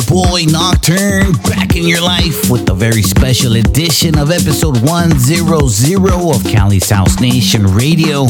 boy 0.00 0.44
Nocturne 0.48 1.32
back 1.50 1.76
in 1.76 1.86
your 1.86 2.00
life 2.00 2.50
with 2.50 2.66
a 2.70 2.74
very 2.74 3.02
special 3.02 3.56
edition 3.56 4.16
of 4.16 4.30
episode 4.30 4.78
100 4.78 6.34
of 6.34 6.44
Cali's 6.44 6.88
House 6.88 7.20
Nation 7.20 7.66
Radio. 7.66 8.24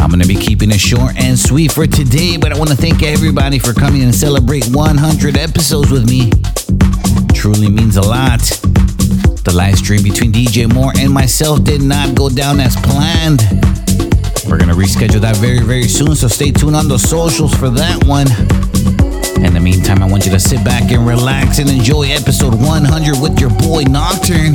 I'm 0.00 0.08
going 0.08 0.22
to 0.22 0.26
be 0.26 0.34
keeping 0.34 0.70
it 0.70 0.80
short 0.80 1.16
and 1.16 1.38
sweet 1.38 1.72
for 1.72 1.86
today, 1.86 2.38
but 2.38 2.52
I 2.52 2.58
want 2.58 2.70
to 2.70 2.76
thank 2.76 3.02
everybody 3.02 3.58
for 3.58 3.74
coming 3.74 4.02
and 4.02 4.14
celebrate 4.14 4.64
100 4.68 5.36
episodes 5.36 5.90
with 5.90 6.08
me. 6.08 6.30
Truly 7.34 7.68
means 7.68 7.98
a 7.98 8.02
lot. 8.02 8.40
The 9.44 9.52
live 9.54 9.76
stream 9.76 10.02
between 10.02 10.32
DJ 10.32 10.72
Moore 10.72 10.92
and 10.96 11.12
myself 11.12 11.64
did 11.64 11.82
not 11.82 12.14
go 12.14 12.30
down 12.30 12.60
as 12.60 12.76
planned. 12.76 13.42
We're 14.48 14.56
going 14.56 14.70
to 14.70 14.76
reschedule 14.76 15.20
that 15.20 15.36
very, 15.36 15.60
very 15.60 15.84
soon, 15.88 16.14
so 16.14 16.28
stay 16.28 16.50
tuned 16.50 16.76
on 16.76 16.88
the 16.88 16.98
socials 16.98 17.54
for 17.54 17.68
that 17.68 18.04
one. 18.04 18.71
In 19.44 19.54
the 19.54 19.60
meantime, 19.60 20.02
I 20.02 20.06
want 20.06 20.24
you 20.24 20.30
to 20.30 20.38
sit 20.38 20.64
back 20.64 20.92
and 20.92 21.06
relax 21.06 21.58
and 21.58 21.68
enjoy 21.68 22.04
episode 22.04 22.54
100 22.54 23.20
with 23.20 23.40
your 23.40 23.50
boy 23.50 23.82
Nocturne. 23.82 24.52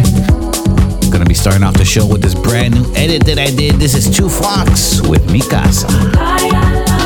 Gonna 1.11 1.25
be 1.25 1.33
starting 1.33 1.63
off 1.63 1.75
the 1.75 1.85
show 1.85 2.07
with 2.07 2.21
this 2.21 2.33
brand 2.33 2.73
new 2.73 2.93
edit 2.95 3.25
that 3.25 3.37
I 3.37 3.51
did. 3.51 3.75
This 3.75 3.95
is 3.95 4.09
Two 4.15 4.29
Fox 4.29 5.01
with 5.01 5.29
Mi 5.29 5.41
Casa. 5.41 6.96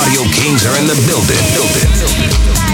Audio 0.00 0.22
Kings 0.32 0.64
are 0.64 0.78
in 0.80 0.86
the 0.86 0.94
building. 1.06 1.36
building. 1.52 2.69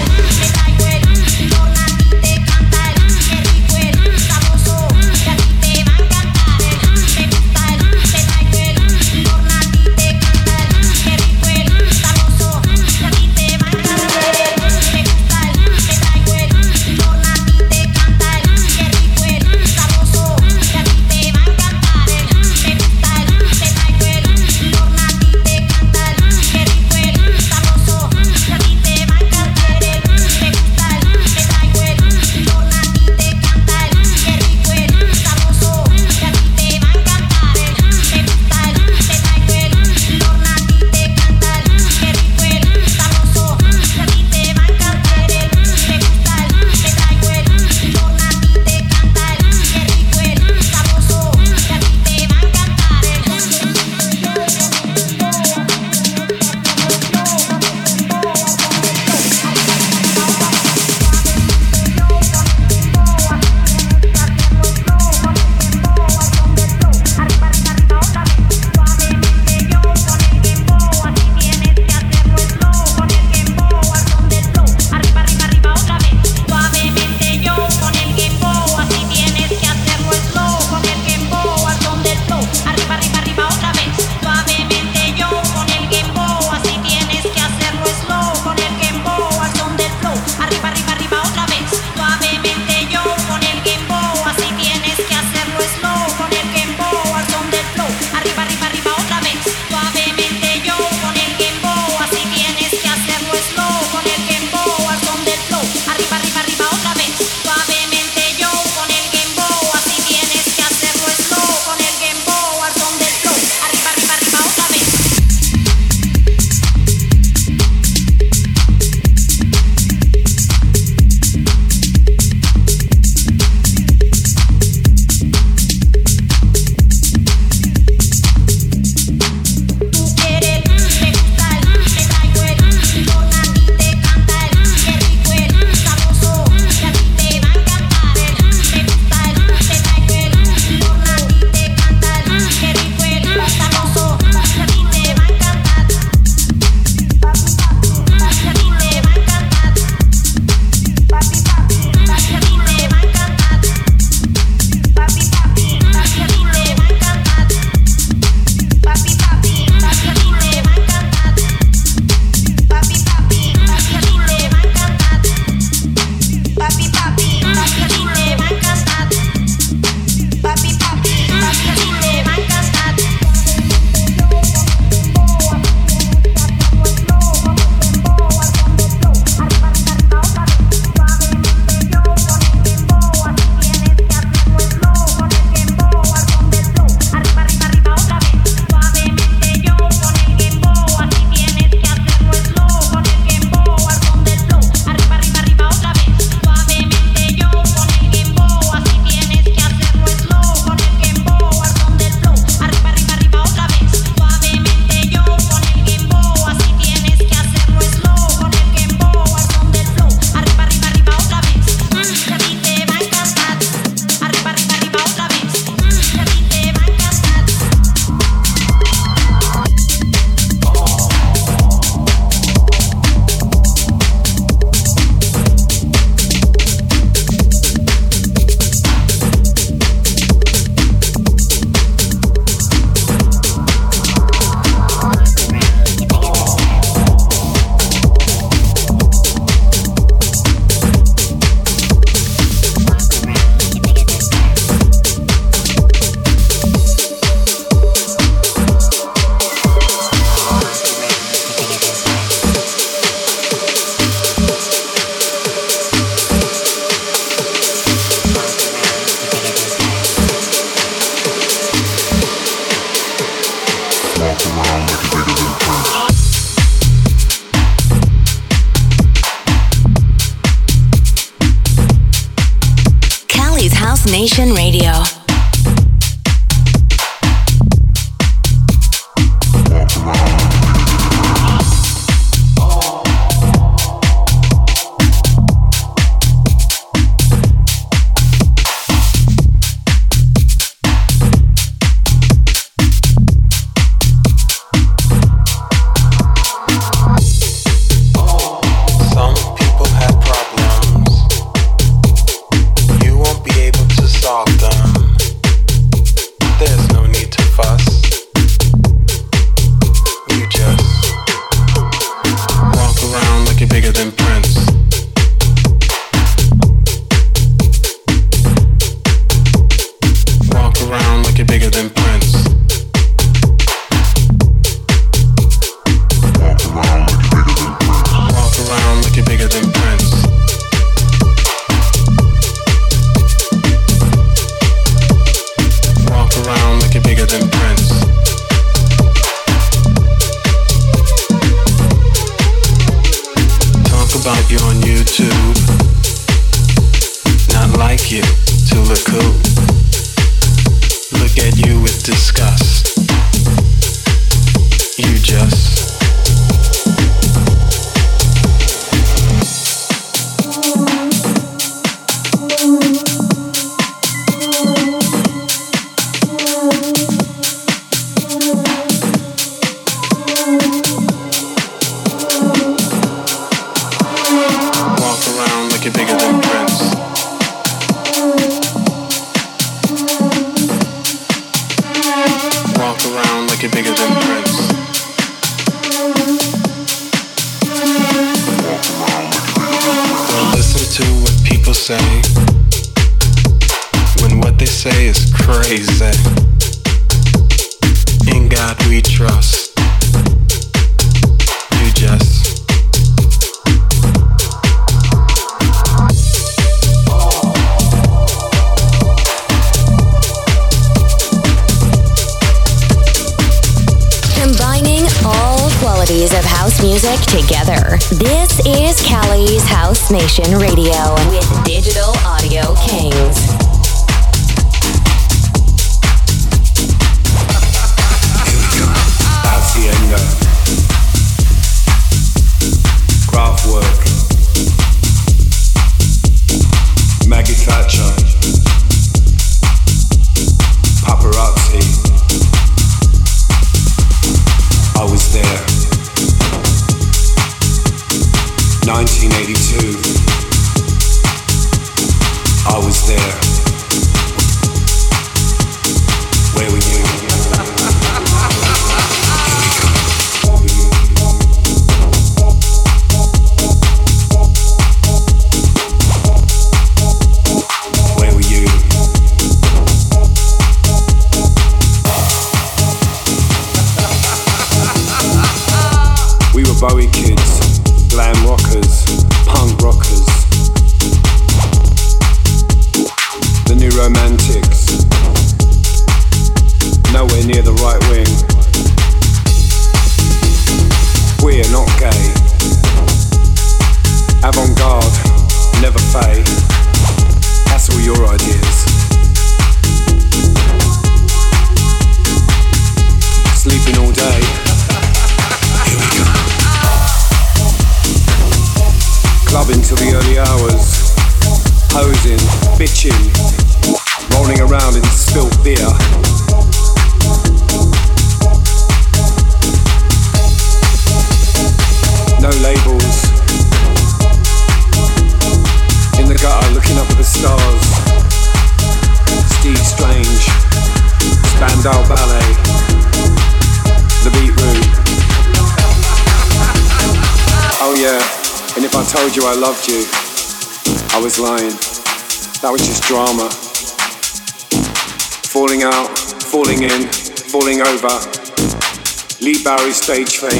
Stage 550.07 550.37
fame. 550.37 550.47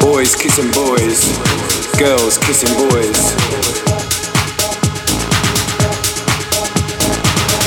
boys 0.00 0.34
kissing 0.36 0.70
boys, 0.70 1.36
girls 1.98 2.38
kissing 2.38 2.74
boys. 2.88 3.34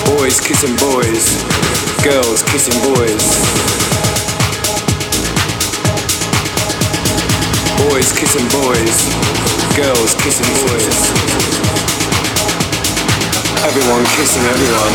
Boys 0.06 0.40
kissing 0.40 0.76
boys, 0.78 1.44
girls 2.04 2.42
kissing 2.44 2.80
boys. 2.96 4.03
Boys 7.90 8.12
kissing 8.14 8.48
boys, 8.48 8.98
girls 9.76 10.16
kissing 10.16 10.48
boys. 10.64 11.12
Everyone 13.66 14.06
kissing 14.16 14.42
everyone. 14.44 14.94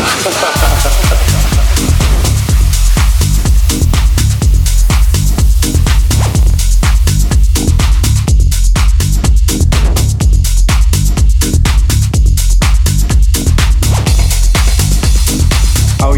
Oh, 16.01 16.15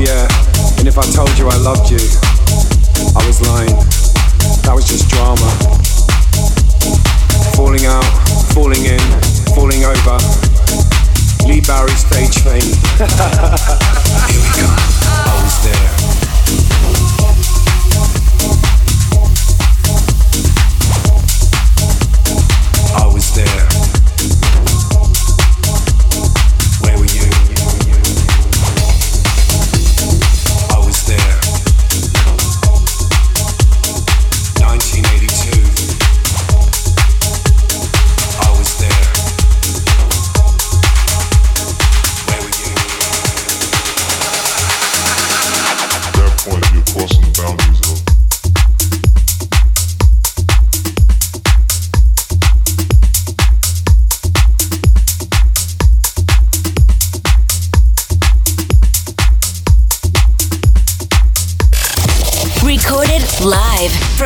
I 0.97 1.03
told 1.11 1.37
you 1.37 1.47
I 1.47 1.57
loved 1.57 1.91
you, 1.91 1.99
I 3.17 3.27
was 3.27 3.41
lying. 3.47 3.75
That 4.63 4.73
was 4.73 4.87
just 4.87 5.09
drama 5.09 5.80
falling 7.71 7.85
out, 7.85 8.03
falling 8.53 8.83
in, 8.83 8.99
falling 9.55 9.85
over. 9.85 10.17
Lee 11.47 11.61
Barry 11.61 11.91
stage 11.91 12.37
fame. 12.43 12.59
Here 14.27 14.41
we 14.41 14.61
go. 14.61 15.00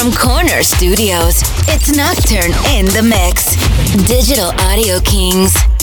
From 0.05 0.13
Corner 0.13 0.61
Studios, 0.61 1.41
it's 1.67 1.97
Nocturne 1.97 2.53
in 2.75 2.85
the 2.85 3.01
Mix. 3.01 3.55
Digital 4.07 4.51
Audio 4.61 4.99
Kings. 4.99 5.74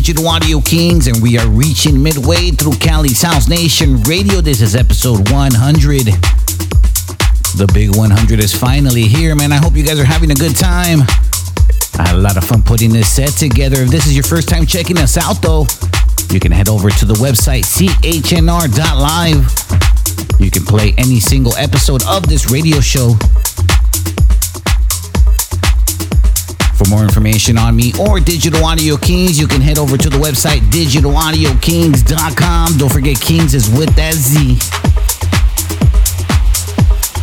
To 0.00 0.26
Audio 0.26 0.60
Kings, 0.62 1.06
and 1.08 1.22
we 1.22 1.38
are 1.38 1.46
reaching 1.46 2.02
midway 2.02 2.50
through 2.50 2.72
Cali's 2.80 3.20
House 3.20 3.48
Nation 3.48 4.02
Radio. 4.04 4.40
This 4.40 4.62
is 4.62 4.74
episode 4.74 5.30
100. 5.30 6.06
The 7.54 7.70
big 7.74 7.94
100 7.94 8.40
is 8.42 8.54
finally 8.56 9.02
here, 9.02 9.36
man. 9.36 9.52
I 9.52 9.56
hope 9.56 9.76
you 9.76 9.84
guys 9.84 10.00
are 10.00 10.04
having 10.04 10.30
a 10.30 10.34
good 10.34 10.56
time. 10.56 11.00
I 11.98 12.08
had 12.08 12.14
a 12.14 12.18
lot 12.18 12.38
of 12.38 12.44
fun 12.44 12.62
putting 12.62 12.90
this 12.90 13.12
set 13.12 13.30
together. 13.30 13.82
If 13.82 13.90
this 13.90 14.06
is 14.06 14.14
your 14.14 14.24
first 14.24 14.48
time 14.48 14.64
checking 14.64 14.96
us 14.96 15.18
out, 15.18 15.42
though, 15.42 15.66
you 16.30 16.40
can 16.40 16.50
head 16.50 16.70
over 16.70 16.88
to 16.88 17.04
the 17.04 17.14
website 17.14 17.64
chnr.live. 17.68 18.40
You 20.40 20.50
can 20.50 20.64
play 20.64 20.94
any 20.96 21.20
single 21.20 21.54
episode 21.56 22.02
of 22.06 22.26
this 22.26 22.50
radio 22.50 22.80
show 22.80 23.16
For 26.80 26.88
more 26.88 27.02
information 27.02 27.58
on 27.58 27.76
me 27.76 27.92
or 28.00 28.20
Digital 28.20 28.64
Audio 28.64 28.96
Kings, 28.96 29.38
you 29.38 29.46
can 29.46 29.60
head 29.60 29.76
over 29.76 29.98
to 29.98 30.08
the 30.08 30.16
website 30.16 30.60
digitalaudiokingz.com. 30.70 32.78
Don't 32.78 32.90
forget, 32.90 33.20
Kings 33.20 33.52
is 33.52 33.68
with 33.68 33.94
that 33.96 34.14
Z. 34.14 34.52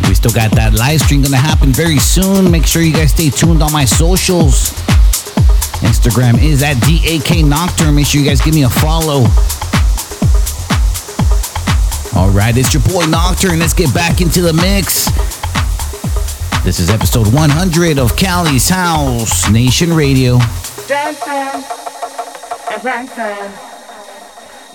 We 0.08 0.14
still 0.14 0.30
got 0.30 0.52
that 0.52 0.76
live 0.76 1.02
stream 1.02 1.24
gonna 1.24 1.38
happen 1.38 1.74
very 1.74 1.98
soon. 1.98 2.52
Make 2.52 2.68
sure 2.68 2.84
you 2.84 2.94
guys 2.94 3.10
stay 3.10 3.32
tuned 3.32 3.64
on 3.64 3.72
my 3.72 3.84
socials. 3.84 4.74
Instagram 5.82 6.40
is 6.40 6.62
at 6.62 6.80
DAK 6.82 7.44
Nocturne. 7.44 7.96
Make 7.96 8.06
sure 8.06 8.22
you 8.22 8.28
guys 8.28 8.42
give 8.42 8.54
me 8.54 8.62
a 8.62 8.70
follow. 8.70 9.26
All 12.16 12.30
right, 12.30 12.56
it's 12.56 12.76
your 12.76 12.84
boy 12.84 13.08
Nocturne. 13.08 13.58
Let's 13.58 13.74
get 13.74 13.92
back 13.92 14.22
into 14.22 14.44
the 14.44 14.54
mix. 14.54 15.08
This 16.68 16.82
is 16.82 16.90
episode 16.90 17.34
100 17.34 17.98
of 17.98 18.18
Cali's 18.18 18.68
House 18.68 19.50
Nation 19.50 19.94
Radio. 19.94 20.38
Dancing 20.86 21.64
and 22.70 22.82
prancing, 22.82 23.54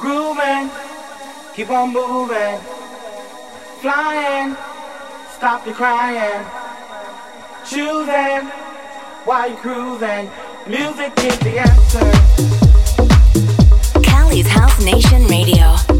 grooving, 0.01 0.70
keep 1.55 1.68
on 1.68 1.93
moving, 1.93 2.59
flying, 3.82 4.57
stop 5.36 5.66
your 5.66 5.74
crying, 5.74 6.47
choosing 7.66 8.49
while 9.26 9.51
you're 9.51 9.59
cruising. 9.59 10.30
Music 10.66 11.12
is 11.18 11.38
the 11.40 11.59
answer. 11.59 12.11
Cali's 14.03 14.49
House 14.49 14.82
Nation 14.82 15.26
Radio. 15.26 15.91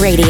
Radio 0.00 0.27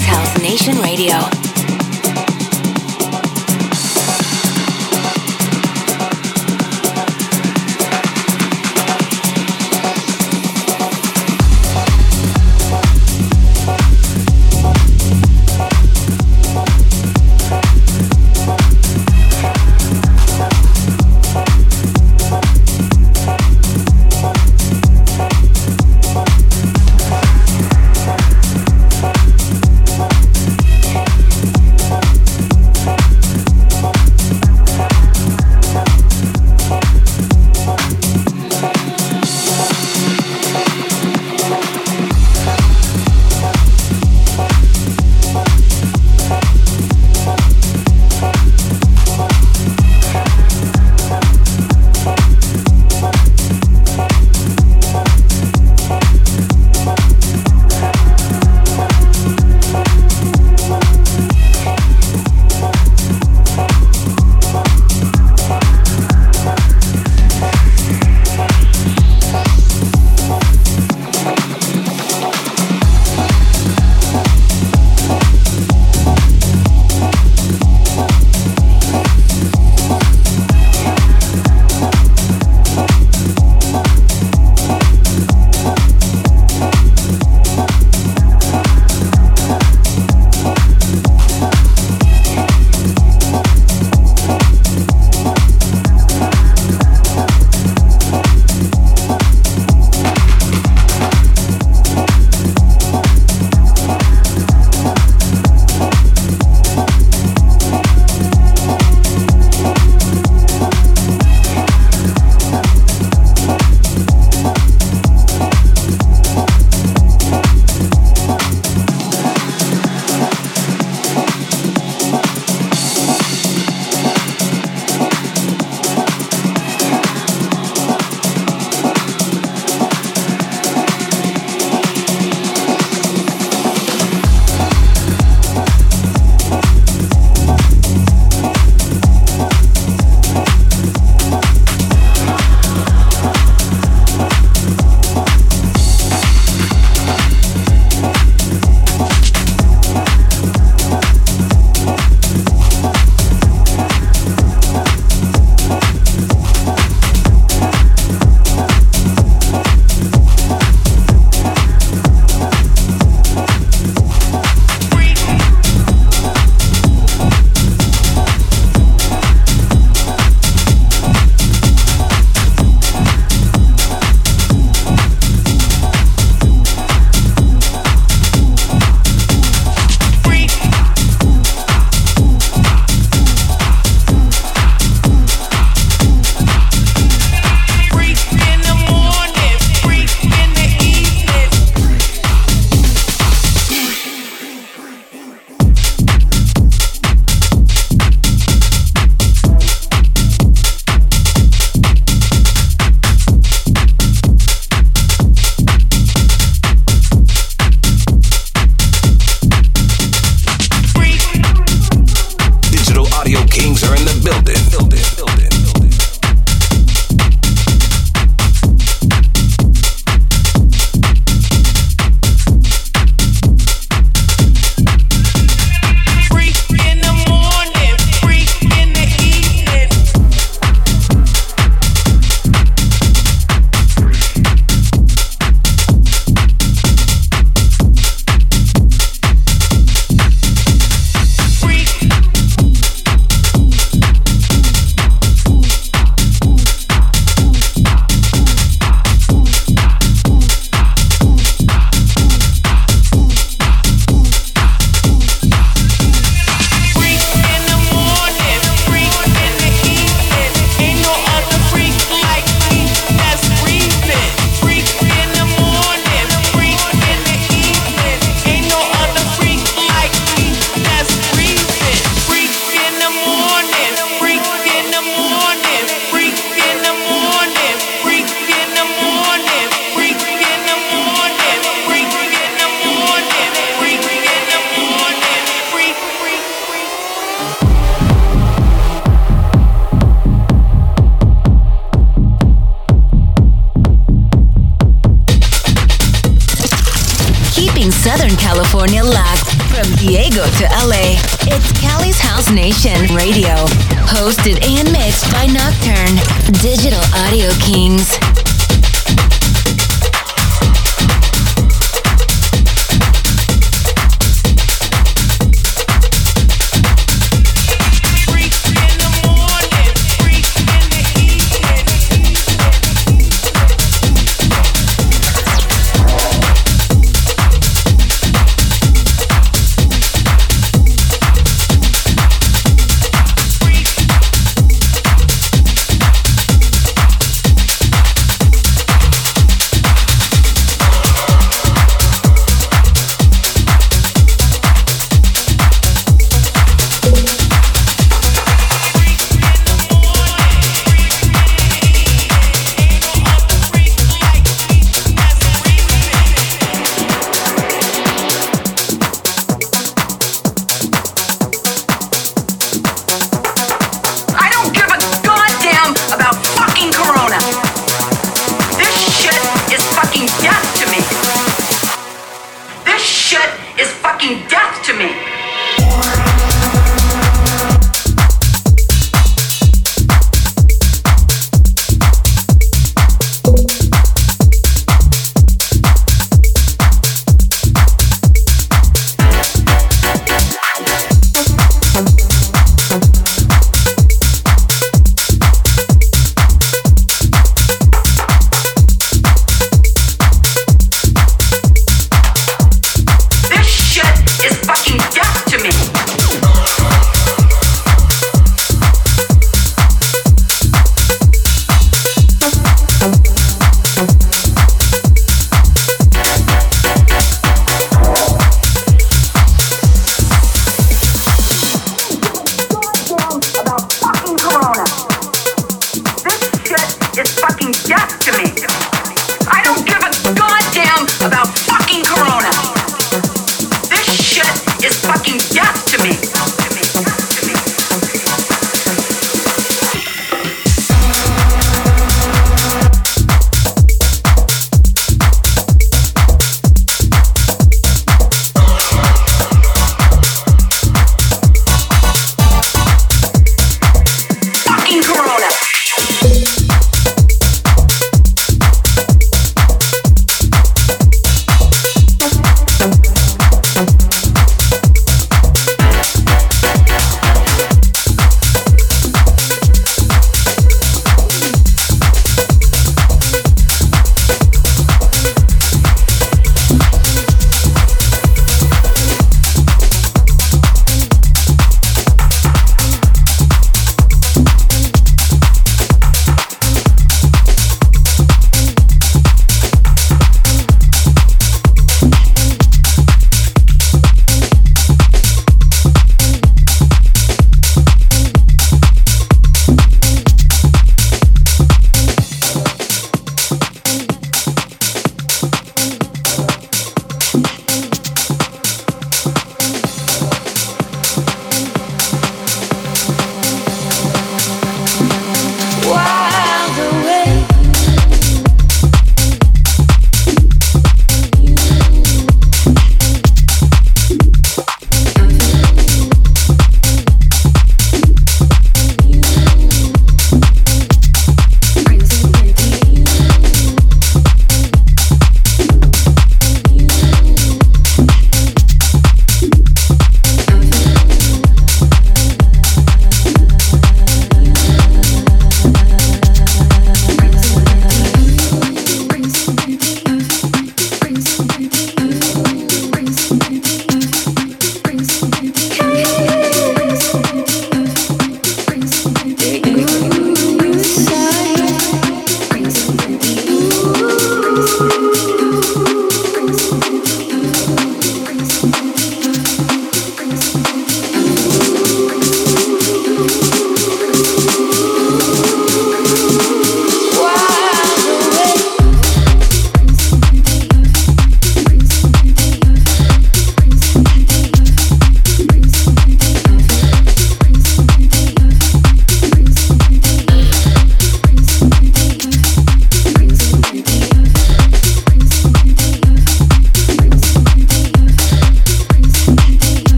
House 0.00 0.38
Nation 0.40 0.80
Radio. 0.80 1.41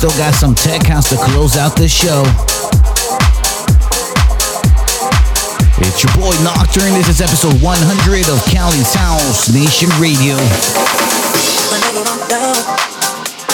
Still 0.00 0.16
got 0.16 0.32
some 0.32 0.54
tech 0.54 0.80
house 0.86 1.10
to 1.10 1.16
close 1.28 1.58
out 1.58 1.76
this 1.76 1.92
show. 1.92 2.24
It's 5.76 6.00
your 6.00 6.08
boy 6.16 6.32
Nocturne. 6.40 6.96
This 6.96 7.12
is 7.12 7.20
episode 7.20 7.60
100 7.60 8.32
of 8.32 8.40
Cali's 8.48 8.96
House 8.96 9.52
Nation 9.52 9.92
Radio. 10.00 10.40
Whenever 11.68 12.00
I'm 12.00 12.22
down, 12.32 12.56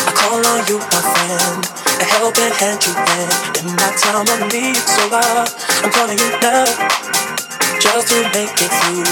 I 0.07 0.13
call 0.15 0.39
on 0.39 0.63
you, 0.71 0.79
my 0.79 1.03
friend. 1.03 1.67
A 1.99 2.07
helping 2.15 2.55
hand 2.55 2.79
you 2.79 2.95
in 2.95 3.27
in 3.67 3.75
my 3.75 3.91
time 3.99 4.31
of 4.31 4.47
need. 4.47 4.79
So 4.79 5.03
I, 5.11 5.51
I'm 5.83 5.91
calling 5.91 6.15
you 6.15 6.31
now, 6.47 6.63
just 7.83 8.07
to 8.15 8.23
make 8.31 8.55
it 8.55 8.71
through. 8.87 9.03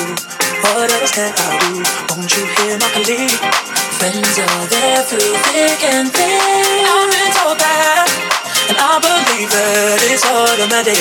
What 0.70 0.87
else 0.87 1.11
can 1.11 1.35
I 1.35 1.51
do? 1.66 1.82
Won't 2.14 2.30
you 2.30 2.47
hear 2.47 2.78
my 2.78 2.87
plea? 3.03 3.74
Friends 3.99 4.38
are 4.38 4.66
there 4.66 5.03
through 5.05 5.34
thick 5.55 5.82
and 5.84 6.11
thin. 6.12 6.84
I've 6.84 7.11
been 7.11 7.30
told 7.34 7.59
that, 7.59 8.09
and 8.68 8.78
I 8.78 8.99
believe 9.01 9.51
that 9.51 10.01
it's 10.11 10.26
automatic. 10.26 10.99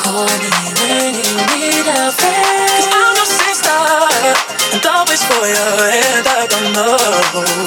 Call 0.00 0.26
me 0.40 0.50
when 0.80 1.12
you 1.14 1.32
need 1.52 1.86
a 1.86 2.10
friend. 2.10 2.72
Cause 2.72 2.88
I'm 2.88 3.14
your 3.16 3.28
sister, 3.28 3.80
and 4.74 4.82
always 4.82 5.22
for 5.24 5.44
you, 5.44 5.66
and 5.92 6.26
I 6.26 6.46
don't 6.48 6.72
know. 6.72 6.96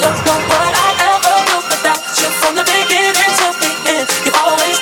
Don't 0.02 0.20
know 0.26 0.40
what 0.50 0.74
I 0.74 0.90
ever 1.14 1.36
do 1.46 1.58
without 1.70 2.02
you 2.18 2.30
from 2.42 2.54
the 2.58 2.66
beginning 2.66 3.14
to 3.16 3.48
the 3.62 3.72
end. 3.96 4.08
You've 4.26 4.40
always 4.42 4.78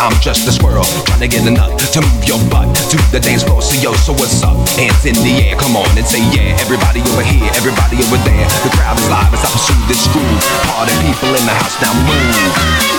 I'm 0.00 0.14
just 0.20 0.48
a 0.48 0.52
squirrel. 0.52 0.84
Trying 1.06 1.20
to 1.20 1.28
get 1.28 1.46
a 1.46 1.50
nut 1.50 1.78
to 1.78 2.00
move 2.00 2.24
your 2.26 2.38
butt 2.50 2.74
to 2.90 2.96
the 3.12 3.20
dance 3.20 3.42
floor. 3.42 3.62
So 3.62 3.80
yo, 3.80 3.92
so 3.94 4.12
what's 4.12 4.42
up? 4.42 4.56
Hands 4.74 5.04
in 5.06 5.14
the 5.22 5.46
air, 5.46 5.56
come 5.56 5.76
on 5.76 5.86
and 5.96 6.06
say 6.06 6.20
yeah. 6.34 6.58
Everybody 6.60 7.00
over 7.00 7.22
here, 7.22 7.50
everybody 7.54 8.02
over 8.02 8.18
there. 8.26 8.48
The 8.64 8.70
crowd 8.74 8.98
is 8.98 9.08
live 9.08 9.32
as 9.32 9.44
I 9.44 9.50
pursue 9.50 9.78
this 9.86 10.06
groove. 10.10 10.42
Party 10.66 10.94
people 11.06 11.30
in 11.34 11.44
the 11.46 11.54
house, 11.54 11.78
now 11.80 11.94
move. 12.06 12.94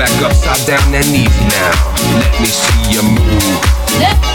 back 0.00 0.22
upside 0.22 0.66
down 0.66 0.94
and 0.94 1.04
easy 1.04 1.44
now. 1.44 1.94
Let 2.16 2.40
me 2.40 2.46
see 2.46 2.90
you 2.90 3.02
move. 3.02 4.29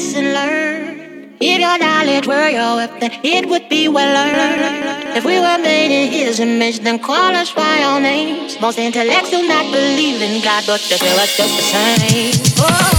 Lesson 0.00 0.32
learned. 0.32 1.36
If 1.40 1.60
your 1.60 1.78
knowledge 1.78 2.26
were 2.26 2.48
your 2.48 2.76
weapon, 2.76 3.10
it 3.22 3.46
would 3.50 3.68
be 3.68 3.88
well 3.88 4.14
earned. 4.16 5.16
If 5.16 5.24
we 5.26 5.38
were 5.38 5.58
made 5.58 5.92
in 5.92 6.10
His 6.10 6.40
image, 6.40 6.80
then 6.80 6.98
call 6.98 7.34
us 7.34 7.52
by 7.52 7.82
our 7.82 8.00
names. 8.00 8.58
Most 8.60 8.78
intellects 8.78 9.30
do 9.30 9.46
not 9.46 9.64
believe 9.72 10.22
in 10.22 10.42
God, 10.42 10.64
but 10.66 10.80
they 10.88 10.96
feel 10.96 11.18
us 11.24 11.36
just 11.36 11.54
the 11.56 11.66
same. 11.72 12.32
Oh, 12.64 12.89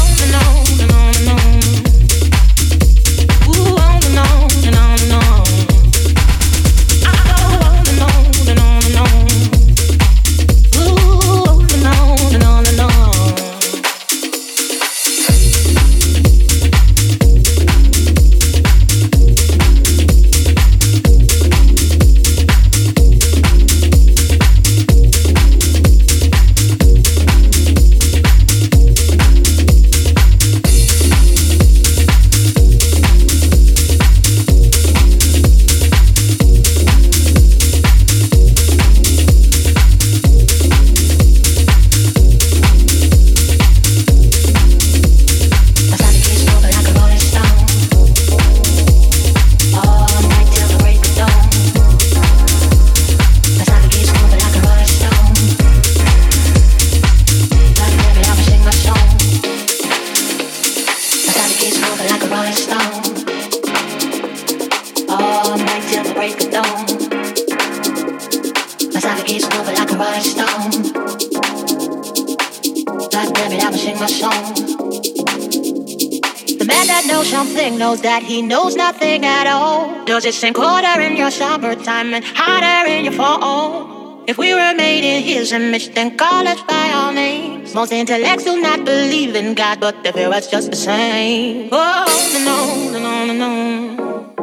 all. 80.21 80.31
Does 80.31 80.43
it 80.43 80.53
colder 80.53 81.01
in 81.01 81.17
your 81.17 81.31
summertime 81.31 82.13
and 82.13 82.23
hotter 82.23 82.91
in 82.91 83.05
your 83.05 83.13
fall? 83.13 84.23
If 84.27 84.37
we 84.37 84.53
were 84.53 84.73
made 84.75 85.03
in 85.03 85.23
his 85.23 85.51
image, 85.51 85.93
then 85.95 86.15
call 86.17 86.47
us 86.47 86.61
by 86.61 86.91
our 86.93 87.11
names. 87.13 87.73
Most 87.73 87.91
intellects 87.91 88.43
do 88.43 88.61
not 88.61 88.85
believe 88.85 89.35
in 89.35 89.55
God, 89.55 89.79
but 89.79 90.03
they 90.03 90.11
fear 90.11 90.29
us 90.29 90.49
just 90.49 90.69
the 90.69 90.77
same. 90.77 91.69
Oh, 91.71 92.05
no, 92.45 92.91
no, 92.91 92.99
no, 92.99 93.25
no, 93.25 93.33
no. 93.33 94.33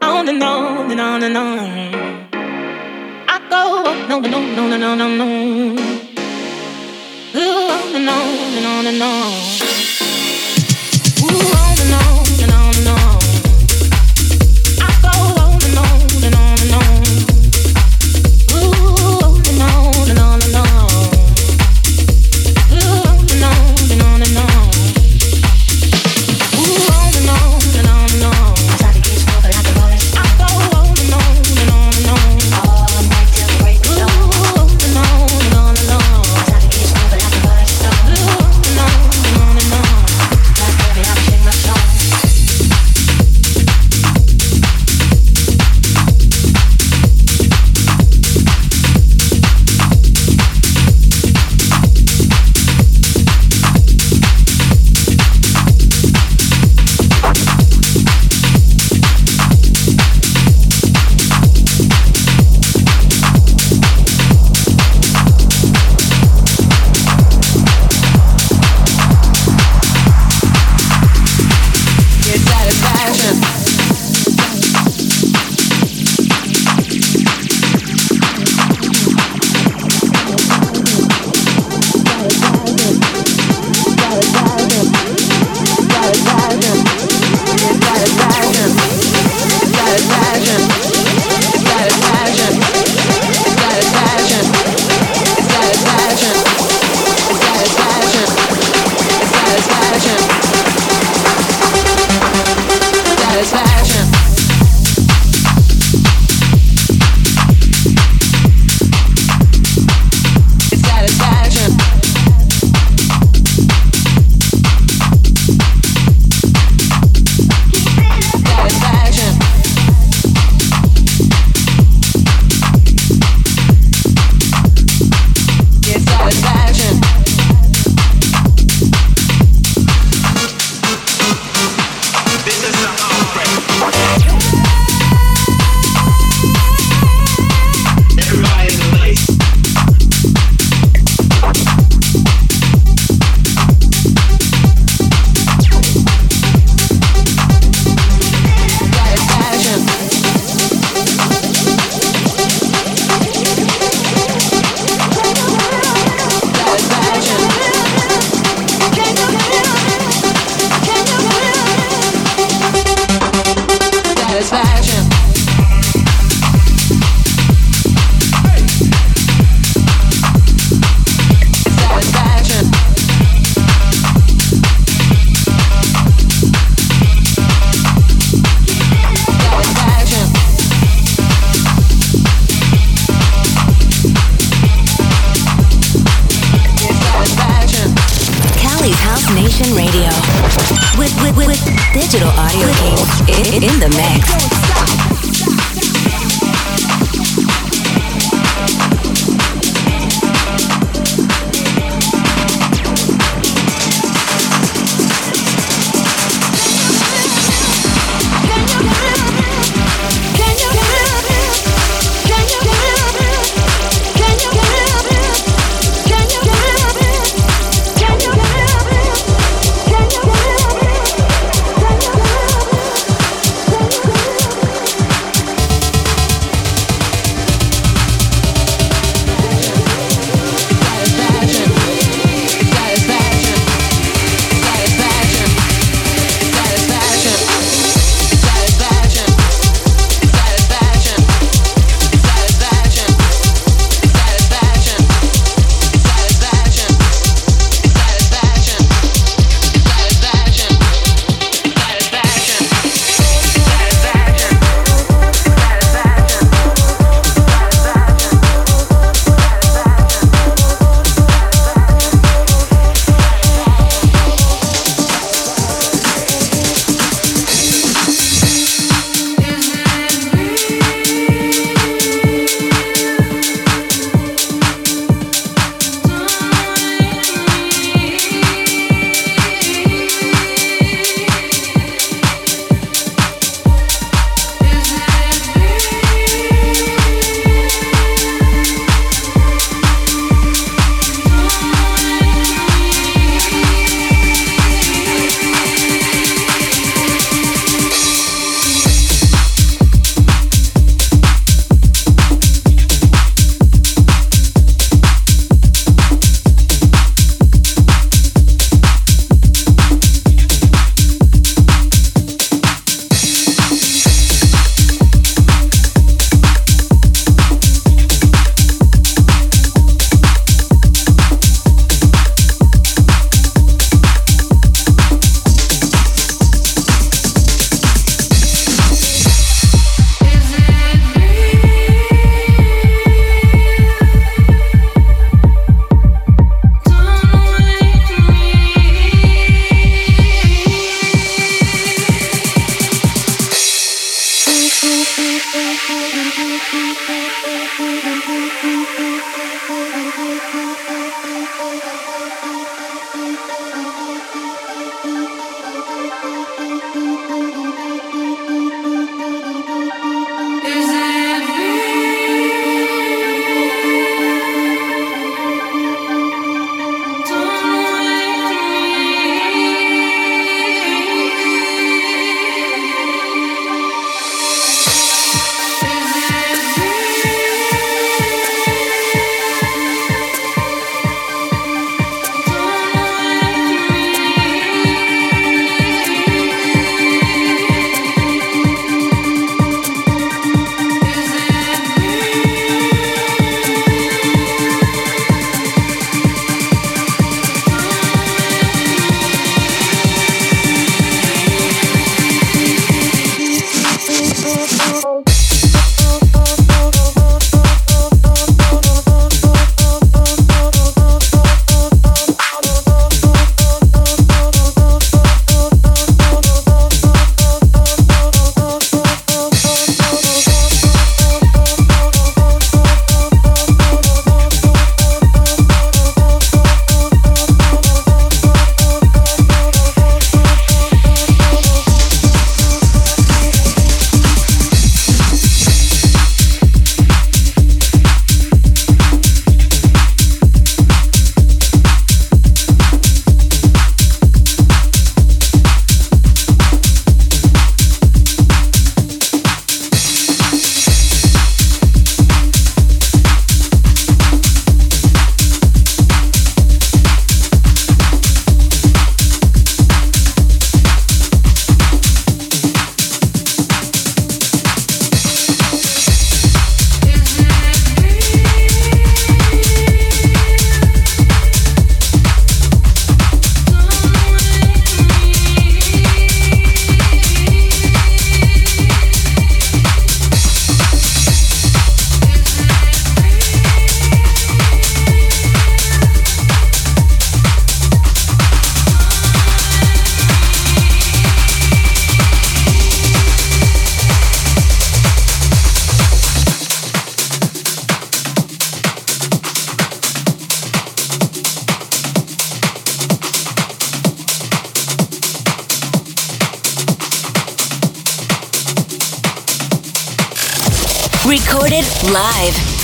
Oh, 0.00 0.22
no, 0.22 0.32
no, 0.32 0.86
no, 0.94 1.18
no, 1.18 1.28
no. 1.28 1.44
I 3.28 3.38
go 3.50 3.92
Recorded 8.94 9.61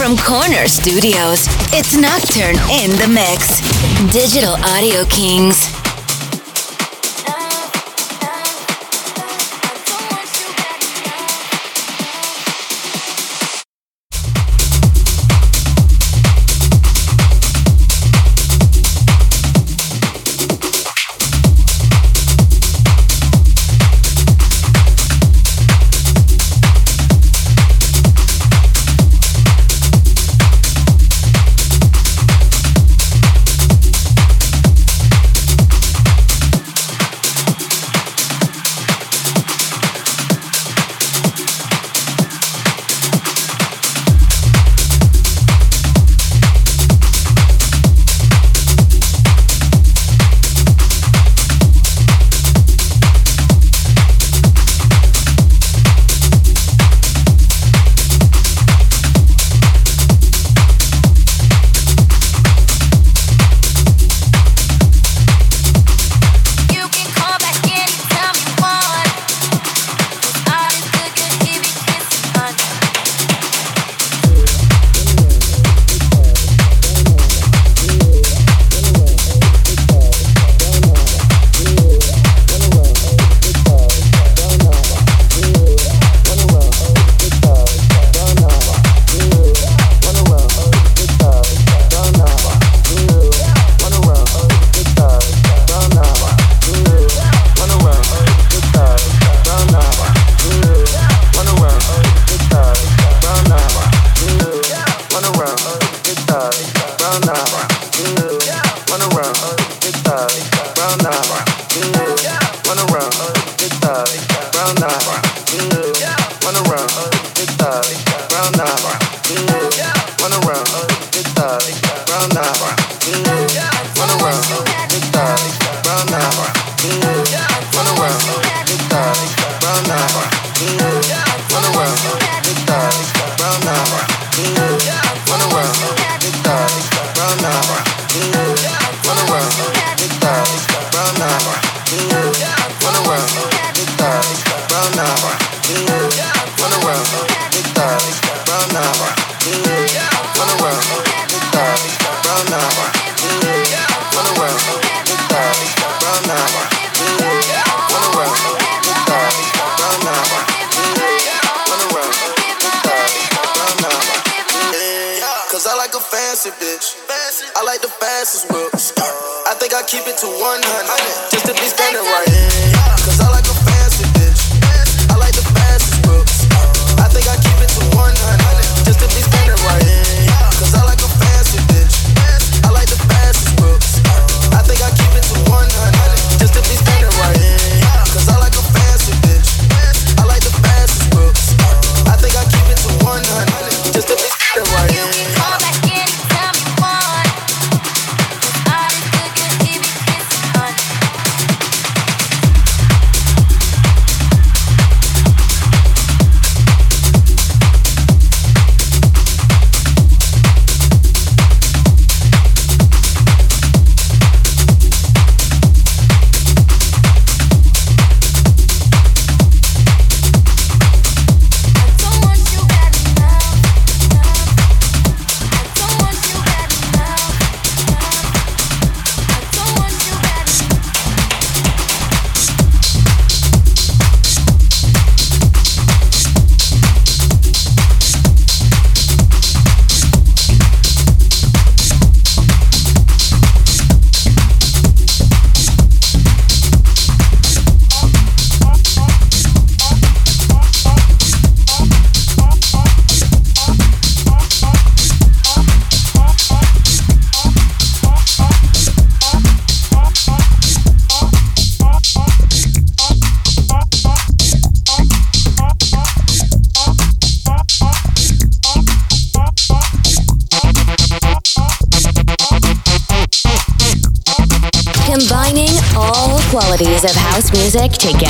from 0.09 0.17
Corner 0.25 0.67
Studios. 0.67 1.47
It's 1.71 1.95
Nocturne 1.95 2.57
in 2.71 2.91
the 2.93 3.09
Mix. 3.13 3.61
Digital 4.11 4.55
Audio 4.65 5.05
Kingz. 5.05 5.78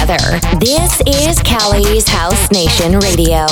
Together. 0.09 0.41
This 0.59 1.01
is 1.07 1.39
Cali's 1.43 2.09
House 2.09 2.51
Nation 2.51 2.99
Radio 2.99 3.47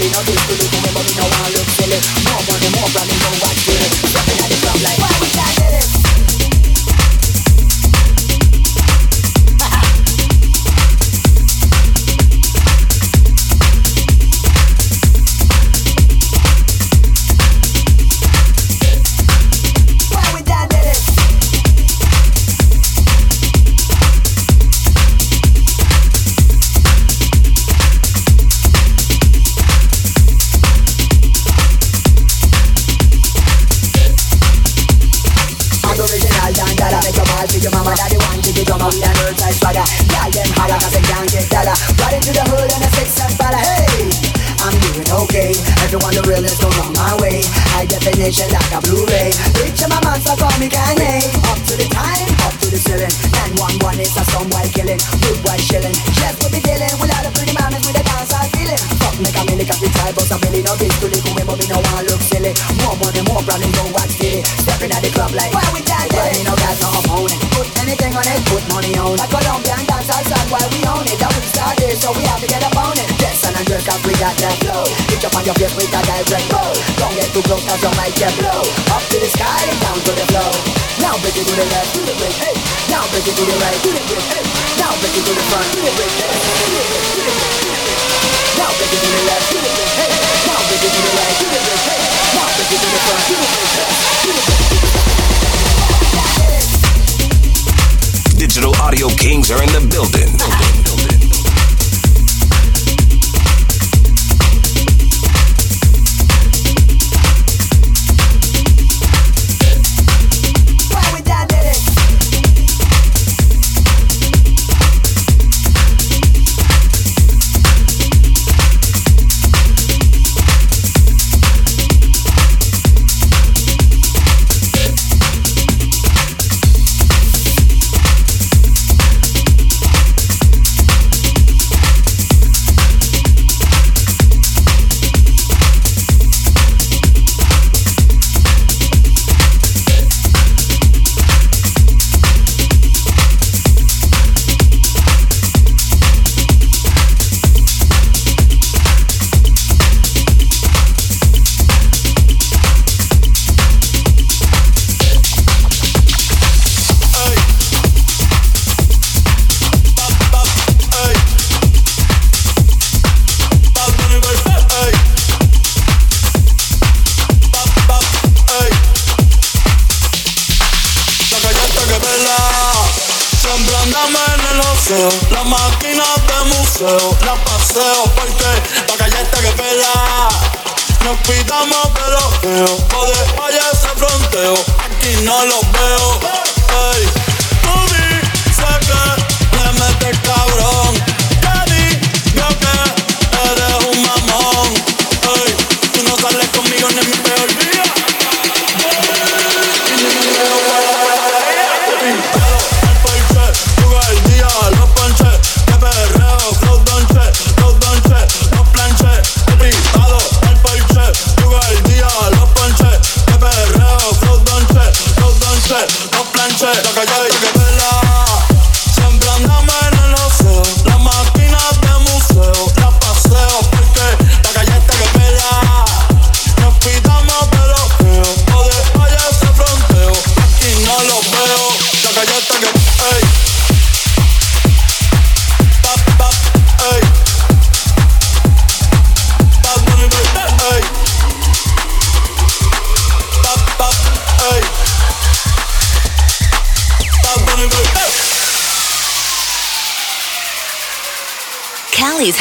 me, 0.00 0.06
I'll 0.14 0.59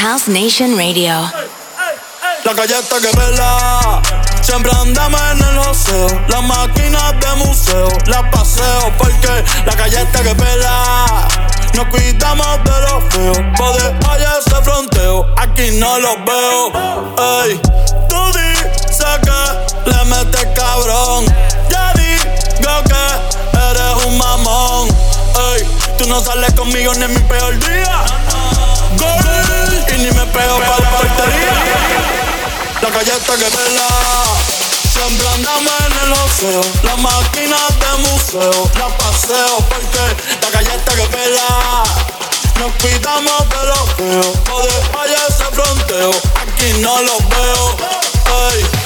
House 0.01 0.29
Nation 0.29 0.77
Radio. 0.77 1.29
La 2.45 2.53
calle 2.55 2.79
está 2.79 3.01
que 3.01 3.11
vela, 3.17 4.01
siempre 4.41 4.71
andamos 4.71 5.19
en 5.33 5.43
el 5.43 5.57
joseo. 5.57 6.07
Las 6.29 6.41
máquinas 6.41 7.19
de 7.19 7.35
museo, 7.43 7.89
las 8.05 8.23
paseo 8.31 8.93
porque 8.97 9.43
la 9.65 9.75
calle 9.75 10.01
está 10.01 10.23
que 10.23 10.33
vela. 10.35 11.27
Nos 11.73 11.87
cuidamos 11.87 12.63
de 12.63 12.81
los 12.81 13.13
feos, 13.13 13.39
poder 13.57 13.93
allá 14.09 14.31
ese 14.39 14.63
fronteo, 14.63 15.25
aquí 15.35 15.71
no 15.71 15.99
los 15.99 16.15
veo. 16.23 16.71
Ey, 17.43 17.59
tú 18.07 18.31
dices 18.39 19.19
que 19.21 19.89
le 19.89 20.05
metes 20.05 20.47
cabrón, 20.55 21.25
ya 21.69 21.91
digo 21.93 22.83
que 22.87 23.59
eres 23.69 24.05
un 24.05 24.17
mamón. 24.17 24.87
Ey, 25.55 25.67
tú 25.97 26.07
no 26.07 26.21
sales 26.21 26.53
conmigo 26.53 26.93
ni 26.93 27.03
en 27.03 27.13
mi 27.13 27.19
peor 27.19 27.59
día 27.59 28.05
pego 30.29 30.57
pa' 30.59 30.79
la 30.79 30.89
portería. 30.89 31.53
La 32.81 32.89
galleta 32.89 33.33
que 33.37 33.49
pela, 33.57 33.87
siempre 34.91 35.27
andamos 35.27 35.73
en 35.85 35.93
el 36.05 36.13
oceo. 36.13 36.61
Las 36.83 36.97
máquinas 36.97 37.67
de 37.79 38.09
museo, 38.09 38.71
la 38.77 38.87
paseo 38.97 39.57
porque 39.69 40.03
la 40.41 40.49
galleta 40.51 40.95
que 40.95 41.07
pela. 41.15 41.83
Nos 42.59 42.71
cuidamos 42.73 43.49
de 43.49 43.65
los 43.71 43.93
feos, 43.95 44.37
o 44.51 45.07
de 45.07 45.13
ese 45.13 45.45
fronteo, 45.53 46.11
aquí 46.41 46.73
no 46.81 47.01
los 47.01 47.29
veo. 47.29 47.77
Hey. 48.25 48.78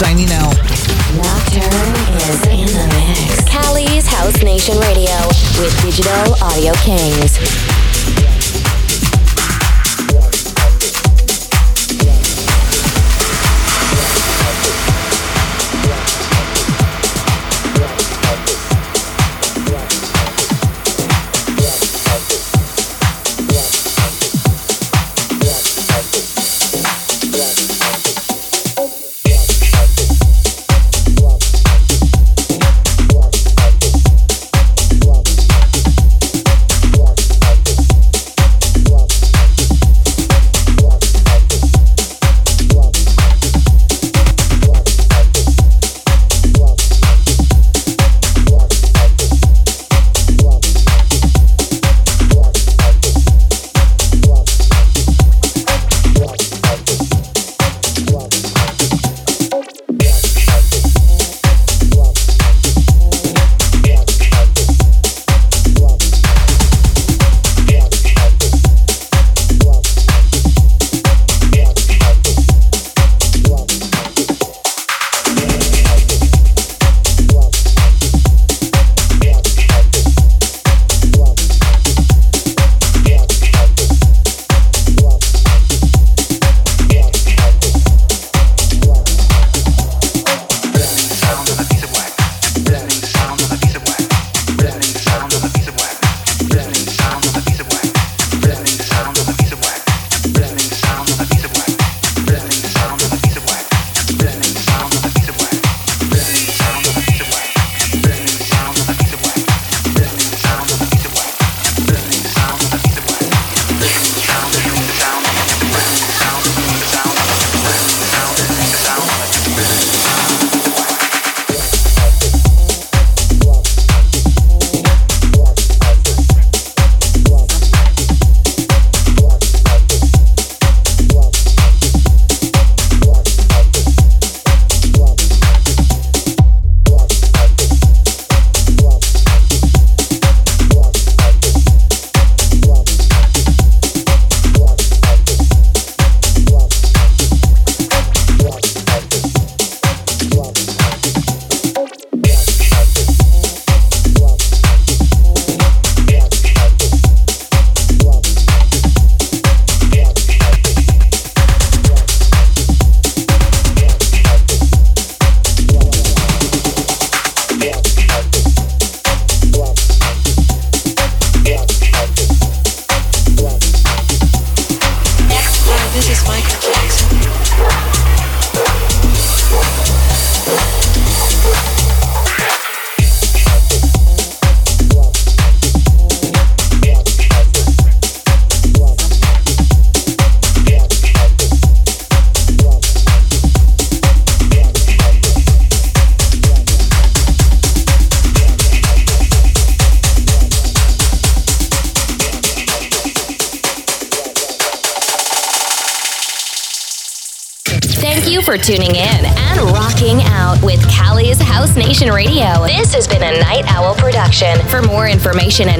signing 0.00 0.32
out. 0.32 0.56
Nocturne 1.14 1.92
is 2.16 2.46
in 2.46 2.66
the 2.72 2.86
mix. 2.96 3.44
Cali's 3.44 4.06
House 4.06 4.42
Nation 4.42 4.78
Radio 4.78 5.12
with 5.60 5.78
Digital 5.82 6.34
Audio 6.42 6.72
Kingz. 6.80 7.69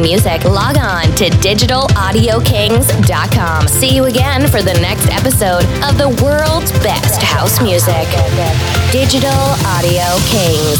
music, 0.00 0.44
log 0.44 0.78
on 0.78 1.14
to 1.16 1.28
digitalaudiokingz.com. 1.30 3.68
See 3.68 3.94
you 3.94 4.06
again 4.06 4.48
for 4.48 4.62
the 4.62 4.72
next 4.80 5.10
episode 5.10 5.64
of 5.84 5.98
the 5.98 6.08
world's 6.22 6.72
best 6.80 7.20
house 7.22 7.60
music. 7.60 8.08
Digital 8.92 9.54
Audio 9.64 10.18
Kingz 10.30 10.78